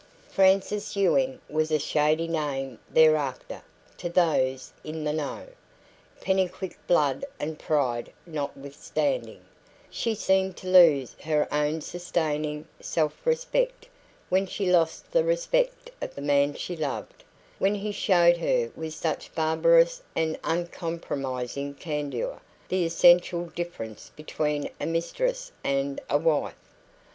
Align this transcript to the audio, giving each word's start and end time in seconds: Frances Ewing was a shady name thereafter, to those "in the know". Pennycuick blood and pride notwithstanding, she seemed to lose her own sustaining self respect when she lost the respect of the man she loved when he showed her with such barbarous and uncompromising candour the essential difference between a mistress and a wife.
Frances 0.31 0.95
Ewing 0.95 1.39
was 1.47 1.69
a 1.69 1.77
shady 1.77 2.27
name 2.27 2.79
thereafter, 2.89 3.61
to 3.99 4.09
those 4.09 4.73
"in 4.83 5.03
the 5.03 5.13
know". 5.13 5.45
Pennycuick 6.21 6.75
blood 6.87 7.23
and 7.39 7.59
pride 7.59 8.11
notwithstanding, 8.25 9.45
she 9.91 10.15
seemed 10.15 10.57
to 10.57 10.67
lose 10.67 11.13
her 11.21 11.47
own 11.53 11.81
sustaining 11.81 12.67
self 12.79 13.13
respect 13.27 13.87
when 14.29 14.47
she 14.47 14.71
lost 14.71 15.11
the 15.11 15.23
respect 15.23 15.91
of 16.01 16.15
the 16.15 16.19
man 16.21 16.55
she 16.55 16.75
loved 16.75 17.23
when 17.59 17.75
he 17.75 17.91
showed 17.91 18.37
her 18.37 18.71
with 18.75 18.95
such 18.95 19.35
barbarous 19.35 20.01
and 20.15 20.35
uncompromising 20.43 21.75
candour 21.75 22.41
the 22.69 22.87
essential 22.87 23.45
difference 23.55 24.11
between 24.15 24.67
a 24.79 24.87
mistress 24.87 25.51
and 25.63 26.01
a 26.09 26.17
wife. 26.17 26.55